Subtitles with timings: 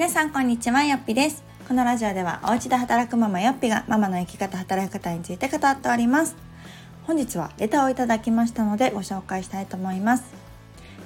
[0.00, 1.44] 皆さんこんにちはよっぴです。
[1.68, 6.36] このラジオではお家で働くママよっぴがママの生き方働き方について語っております。
[7.02, 10.24] 本日はレターをいただきましたのでご紹介したいと思います。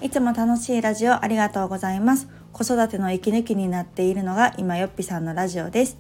[0.01, 2.29] いつも楽しいラジオありがとうございます。
[2.53, 5.99] 子育ての息抜きになっているのが今よっぴさんのラジオです。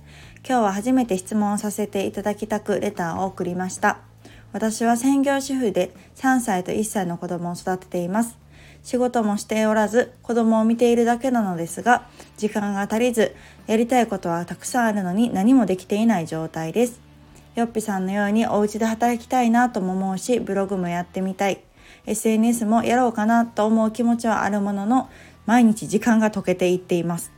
[0.48, 3.98] 今日は初めて質問をさせていただきたくレターを送りました。
[4.52, 8.43] 私は専業主婦で3歳と1歳の子供を育てています。
[8.84, 12.06] 仕事もしておらず子供を見ているだけなのですが
[12.36, 13.34] 時間が足りず
[13.66, 17.00] やりたいことはたくさんあるのに何もできていない状態です。
[17.56, 21.62] よっぴさんのようにお家で働きたいなとも思うしブログもやってみたい。
[22.06, 25.08] SNS もやろうかなと思う気持ちはあるものの
[25.46, 27.32] 毎日時間が溶けていっています。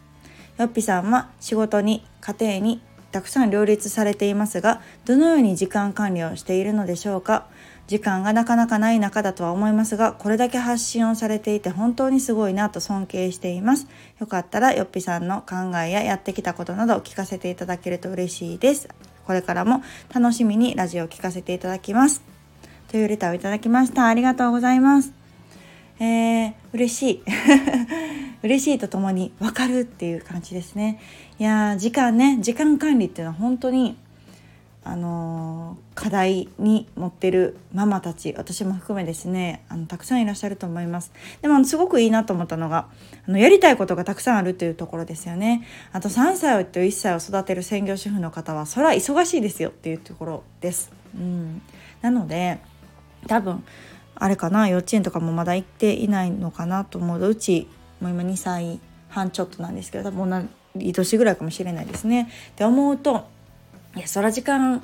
[0.59, 2.81] よっぴさんは仕事に家庭に
[3.13, 7.47] たくさん両立されていますがどのように時間管理をしているのでしょうか？
[7.87, 13.87] 時間がなかなかない中だとは思いますがこれだけ発信をされていて本当にすごいなと尊敬しています。
[14.21, 18.89] よかったらよっぴさんの考えややってきたことなど聞かせていただけると嬉しいです。
[19.25, 19.83] これからも
[20.15, 22.23] 楽しみにラジオを聞かせていただきます。
[22.89, 24.07] というレターをいただきました。
[24.07, 25.13] ありがとうございます。
[25.99, 27.23] えー、嬉しい。
[28.43, 31.01] 嬉しいとともに分かるっていう感じですね。
[31.39, 33.97] いや時間ね時間管理っていうのは本当に
[34.89, 41.11] あの課題に持ってるママたち私も含めですねあのたくさんいらっしゃると思います。
[41.43, 42.87] でもすごくいいなと思ったのが
[43.27, 45.67] あのやりたいことがたくさんあるというところですよね。
[45.93, 51.63] あと3歳と1歳を育てる専業主婦の方はそれは忙しいですよっていうところです、うん、
[52.01, 52.61] なので
[53.27, 53.65] 多分
[54.15, 57.19] あれかな幼稚園とかもまだ行っていないのかなと思う。
[57.21, 57.67] とうち
[58.01, 58.79] もう今2歳
[59.09, 62.31] 半ちょっとなんですけど多分同い年ぐらいかもしれないですね。
[62.53, 63.35] って思うと
[63.97, 64.83] いやそら時間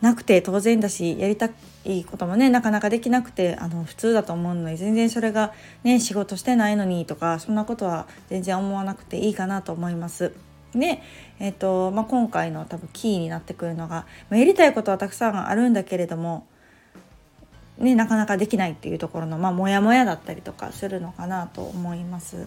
[0.00, 1.50] なくて当然だしやりた
[1.84, 10.32] いこともねなかなかできなくてあの普通だと思うので全然それがね仕事してないのにとかそんなことは全然思わなくていいかなと思います。
[10.72, 11.00] で、
[11.40, 16.46] えーとまあ、今回の多分キーになってくるのが、まあ、やりたいことはたくさんあるんだけれども、
[17.78, 22.46] ね、なかなかできないっていうところの、ま、モヤモヤだったりとかするのかなと思います。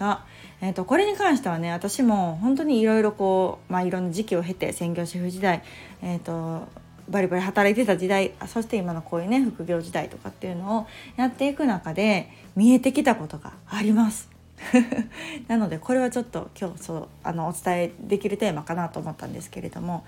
[0.00, 0.24] が、
[0.60, 5.62] えーと、これに関してはね私も本当にいろいろこう、まあ、いろんな時期を経て専業主婦時代、
[6.02, 6.66] えーと、
[7.08, 14.28] バリバリ働いてた時代そして今のこういうね副業時代とかっていうのをやっていく中で見えてきたことがあります。
[15.48, 20.04] なのでこれはちょっと今日そうあのお伝えできるテーマかなと思ったんですけれども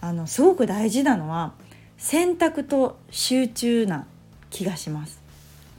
[0.00, 1.52] あのすごく大事なのは
[1.96, 4.06] 選択と集中な
[4.50, 5.22] 気がします。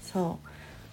[0.01, 0.44] そう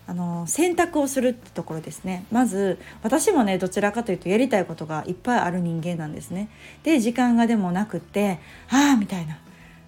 [0.06, 2.24] あの選択をするってところですね。
[2.30, 6.48] まず私もねどちらかというとやりたいことがいっぱいある人間なんですね。
[6.82, 9.38] で時間がでもなくってああみたいな。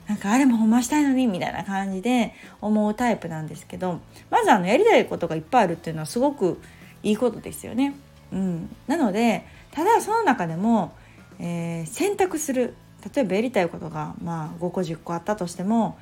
[0.06, 6.60] なんかあれもほんましたいのにみたいな感じで思うタイプなんですけどまずあのやりたいことがいっぱいあるっていうのはすごく
[7.02, 7.94] いいことですよね。
[8.32, 10.92] うん、なのでただその中でも、
[11.38, 12.74] えー、選択する。
[13.14, 15.98] 例えばやりたいことが、まあ、5個10個あったとしても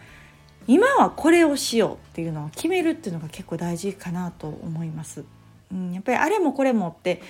[0.67, 5.25] 今はこれをしようっていうのを決めるっていうのが結構大事かなと思います。
[5.73, 7.23] うん、やっぱりあれもこれもって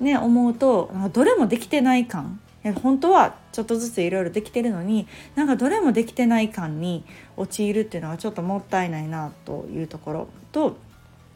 [0.00, 2.40] ね思うとどれもできてない感
[2.72, 7.04] 本当はちょっとずついろいろできてるのになんかどれもできてない感に
[7.36, 10.78] 陥るっていうのはちょっともったいないなというところと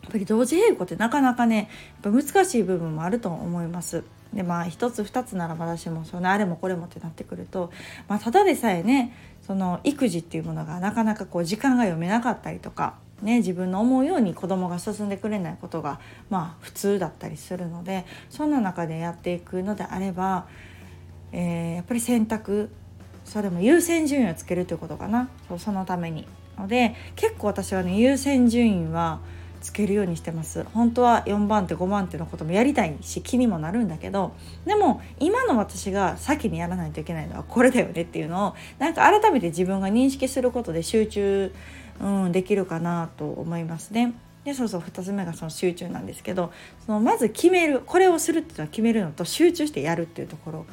[0.02, 1.68] やっぱり同時並行ってなかなかね
[2.02, 4.04] やっぱ難しい部分もあると思います。
[4.32, 7.72] でまあ一つ二つなら私もそのあれもこれもってなってくると、
[8.08, 9.14] まあ、ただでさえね
[9.48, 20.46] その育児っていうものがなかなかこう時間が読めなかったりとか、ね、自分の思うように子供が進んでくれないことがまあ普通だったりするのでそんな中でやっていくのであれば、
[21.32, 22.68] えー、やっぱり選択
[23.24, 26.26] それも優先順位をつけるということかなそうそのために。
[26.58, 29.20] ので結構私はね優先順位は
[29.68, 34.34] つけるようにしてます本当は4番手5番手のこともやりたいし気にもなるんだけど
[34.64, 41.52] でも今の私が先にやらないといけないのはこれだよねっていうのをなんか改めて自分が認識することで集中、
[42.00, 44.14] うん、できるかなと思いますね。
[44.44, 46.52] でそうそう2つ目がその集中なんですけど
[46.86, 50.66] そのまず決めるこれをするっていうのは決めるのと集中してやるっていうところ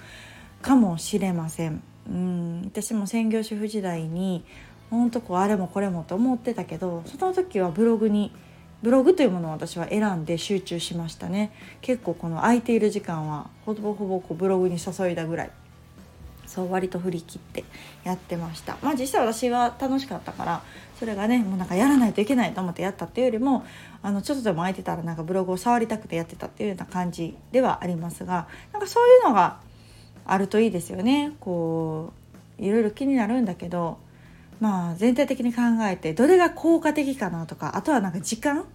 [0.62, 1.81] かもしれません。
[2.09, 4.45] うん私も専業主婦時代に
[4.89, 8.31] 本当こうあれもこれもと思ってたけどその時はブログに
[8.81, 11.51] ブログというものを私は選んで集中しましたね。
[11.81, 15.51] 結構この空いている時間はほぼほぼこうブログに注いだぐらい。
[16.48, 17.66] そう割と振り切って
[18.04, 18.77] やってました。
[18.81, 20.63] まあ実際私は楽しかったから
[21.00, 23.66] それがねもうなんかやらないといけないと思ってやったっていうよりも
[24.01, 29.57] あのちょっとでも空いてたらなんかブログを触りたくてやってたっていうような感じではありますがなんかそういうのが
[30.25, 31.33] あるといいですよね。
[31.39, 32.13] こ
[32.60, 33.98] ういろいろ気になるんだけど
[34.60, 38.66] まあ全体的に考えてどれが効果的かなとかあとはなんか時間？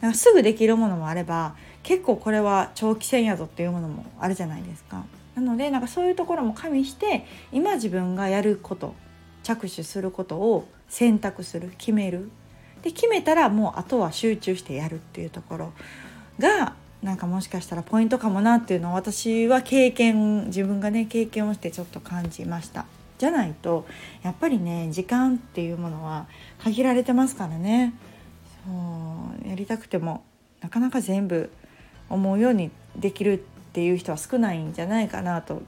[0.00, 5.04] なんかすぐできるものもあれば結構これは長期戦やぞっていうものもあるじゃないですか。
[5.34, 8.94] なのでなんかそういうところも加味して今自分がやること
[9.42, 12.30] 着手することを選択する決める
[12.82, 15.72] で決めたらもうあとは集中してやるっていうところ
[16.38, 22.86] がなんかもしかしたらポイントかもなっていうのを私は経験自分がね経験をしてちょっと感じました。
[23.18, 23.86] じゃないと
[24.22, 26.26] やっぱりね時間っていうものは
[26.62, 27.94] 限られてますからね。
[28.64, 28.70] そ
[29.44, 30.24] うやりたくても
[30.60, 31.50] なかなか全部
[32.08, 33.38] 思うようにできるっ
[33.72, 35.62] ていう人は少ないんじゃないかなと、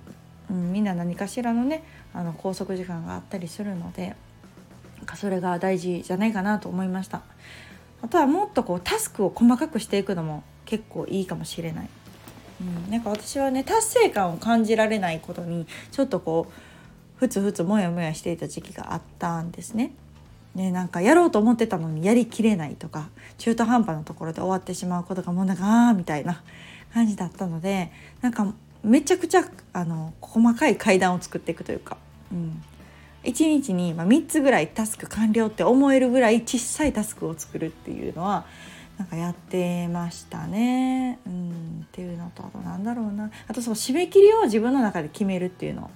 [0.50, 1.84] うん、みんな何かしらのね
[2.14, 4.16] あの拘束時間があったりするので
[5.16, 7.22] それが大事じゃないかなと思いました。
[8.02, 11.88] あとはもっとこうタスクを細かくしていくのも結構いいかもしれない、
[12.60, 16.52] うん、なんか私はね達成感を感じられないことにちょっとこう
[17.16, 19.92] ふつふつもやもやしていた時期があったんですね。
[20.54, 26.42] ね、なんかやろうと思ってたのにやりきれないとか中途半端なところで終わってしまうことがもうなんかあみたいな
[26.94, 27.92] 感じだったので
[28.22, 31.98] なんかめちゃくちゃあの細かい階段を作っていくというか、
[32.32, 32.62] うん、
[33.24, 38.46] 1日に3つぐらいタスク完了って思えるぐらい小さいタスクを作るっていうのは
[38.96, 41.18] なんかやってましたね。
[41.26, 45.90] うん、っていうのとあとなんだろうなあとその締め切りを自分の中で決めるっていうの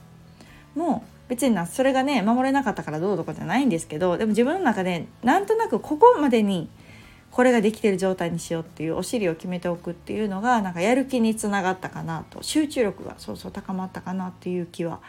[0.74, 6.68] もう別になそれがね守れなかったからどうとかじゃないんですけどでも自分の中でなんとなくここまでに
[7.30, 15.00] これができてる状態にしようっていうお尻を決めておくっていうのがなんかやる気につながったかなと集中力がそうそう高まったかなっていう気は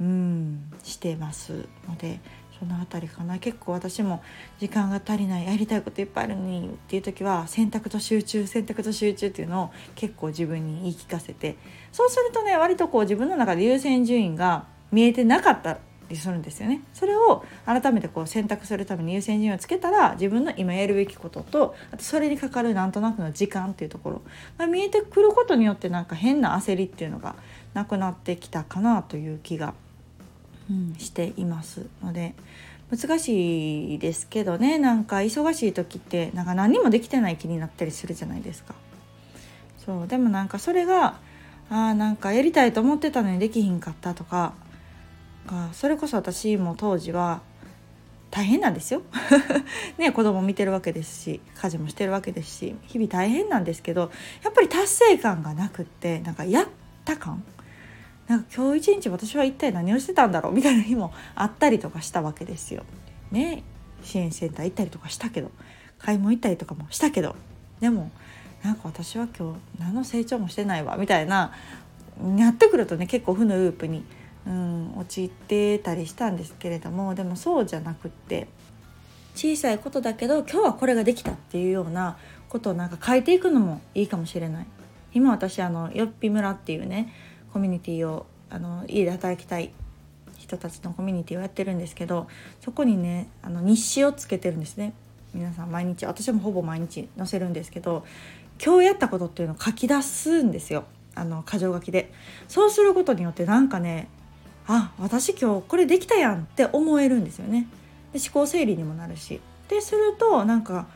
[0.00, 1.66] うんしてます。
[1.86, 2.20] ので
[2.58, 3.38] その辺りかな。
[3.38, 4.22] 結構私も
[4.58, 11.56] 時間が足りないやりたいこといっぱいあるのにっていう時は選択と集中選択と集中っていうのを結構自分に言い聞かせて
[11.92, 16.82] そうするとね割とこう自分の中で優先順位が見えてなかったりするんですよね。
[16.94, 24.22] それを改めてこう選択するために優先順位をつけたら自分の今やるべきこととあとそれにかかるなんとなくの時間っていうところ
[24.56, 27.34] が見えてくることによってなんか変な焦りっていうのが
[27.74, 29.74] なくなってきたかなという気が
[30.70, 32.34] うん、していますので
[32.90, 38.74] 難しいですけどねなんか忙しい時ってなんか何もできてない気になったりするじゃないですか。
[39.84, 41.18] そうでもなんかそれが
[41.70, 44.52] あなんかやりたいと思ってたのにできひんかったとか
[45.48, 47.40] がそれこそ私も当時は
[48.30, 49.02] 大変なんですよ。
[49.98, 54.12] ね子供見てるわけですし家事もしてるわけですし日々大変なんですけど
[54.44, 56.66] やっぱり達成感がなくってなんかやっ
[57.04, 57.42] た感
[58.28, 62.84] なんか今日一日私は一体何をしてたんだろうみたいな日もあったりとかしたわけですよ。
[63.32, 63.64] ね
[64.02, 65.50] 支援センター行ったりとかしたけど
[65.98, 67.34] 買い物行ったりとかもしたけど
[67.80, 68.10] でも
[68.62, 71.52] なんか私は今日何の成長もしてないわみたいな
[72.36, 74.04] やってくるとね結構負のループに、
[74.48, 78.48] うん、陥ってたりしたんですけれどもでもそうじゃなくって
[79.34, 82.16] 小さいことだけど今日はこれができたっていうような
[82.48, 84.66] ことをなんか変えていくのもいいかもしれない。
[85.12, 87.12] 今私あのよっぴ村っていうね
[87.52, 89.70] コミュニティをあの家で働きたい
[90.38, 92.26] 人たちのコミュニティをやってるんですけど
[92.60, 94.94] そこにねあの日誌をつけてるんですね。
[95.34, 98.06] 皆さん毎日私もほぼ毎日載せるんですけど
[98.64, 100.84] 今日やったことっていうのを書き出すんですよ。
[101.14, 102.12] あの箇条書きで。
[102.48, 104.08] そうすることによってなんかね
[104.68, 107.66] あ私今日これできたやんって思えるんですよね。
[108.12, 109.40] で思考整理にもなるし。
[109.68, 110.86] でするとなんか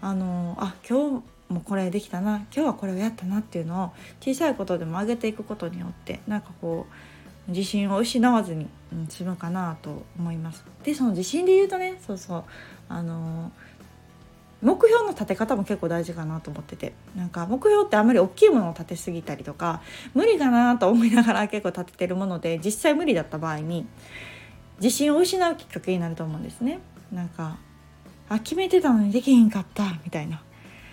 [0.00, 2.36] あのあ今日もうこれできたな。
[2.36, 6.86] 今日はこれをやったなっていうのを小さいことでも上げていくことによってなんかこ
[7.48, 10.64] う自信を失わずに、うん、済むかなと思います。
[10.84, 12.44] でその自信で言うとねそうそう
[12.88, 13.52] あの
[14.62, 16.92] 目標の立て方も結構大事かなと思ってて。
[17.16, 19.82] なんか目標ってあんまり大きいものを立てすぎたりとか
[20.14, 23.86] 無理かなと思いながら 結構立ててるもので実際無理だった場合に
[24.80, 26.80] 自信を失うきっかけになると思うんですね。
[27.12, 27.58] なんか
[28.28, 30.42] あ決めてたのにできへんかったみたいな。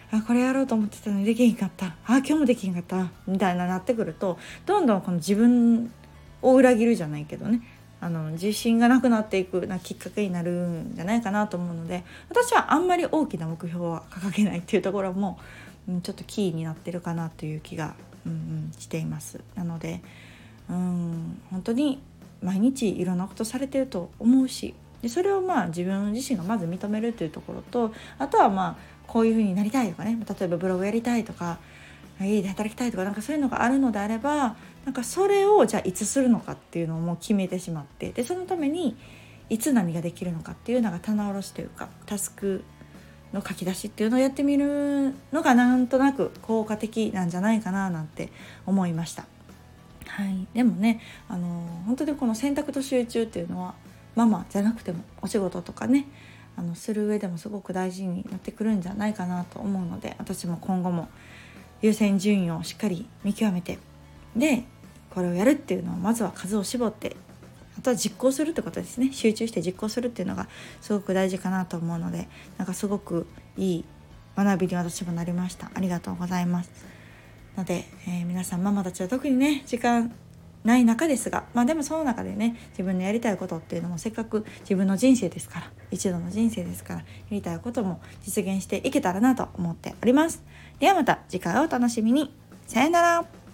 [0.10, 1.88] あこれやろうと思ってたのにできへんかった。
[2.06, 5.92] あ今日もできへんかったみたいななってくるとどんどんこの自分
[6.42, 7.62] を裏切るじゃないけどね。
[8.00, 15.40] あの自信がなくなっていくなきっかけになるんじゃないかなと思うので私はあんまり大きな目標は掲げないっていうところも、
[15.90, 19.40] うん、ちょっとキーになってるかなという気が、うんうん、しています。
[19.56, 20.02] なので
[20.70, 22.00] うん本当に
[22.42, 28.76] 毎日いろんなことされてると思うしでそれをまあ自分自身がまず認めるというところとあとはまあ
[29.08, 31.58] こういう風になりたいとかね例えばブログやりたいとか
[32.20, 34.56] 家で働きたいとかなんかそういうのがあるのであれば
[34.88, 38.96] なんかそれをじゃあいつするのかっていうのをもう決めてしまってでそのために
[39.50, 42.64] いつ何ができるのかっていうのが棚卸しというかタスク
[43.34, 48.32] の書き出しっていうのをやってみるのがなんとなく効果的なんじゃないかななんて
[48.66, 49.26] 思いました。
[50.08, 53.76] はい、でもねあの本当にこの選択と集中っていうのは
[54.16, 56.08] ママじゃなくてもお仕事とかね
[56.56, 61.10] あのする上でもすごく大事になってくるんじゃないかなと思うので私も今後も
[61.82, 63.80] 優先順位をしっかり見極めて
[64.38, 64.64] で
[65.14, 67.16] これをやるっていうのはまずは数を絞って
[67.78, 69.12] あとは実行するってことですね。
[69.14, 70.48] 集中して実行するっていうのが
[70.82, 73.86] すごく大事かなと思うのでなんかすごくいい
[74.36, 75.72] 学びに私もなりました。
[75.74, 76.72] ありがとうございます。
[77.58, 80.14] ので、えー、皆さんママたちは特にね時間
[80.64, 90.44] ない中ですがまあでもその中でね自分のやりたいことっていうのもせっかく自分の人生ですから一度の人生ですからやりたいことも実現していけたらなと思っております。
[90.80, 92.34] ではまた次回をお楽しみに。
[92.68, 93.47] さよなら。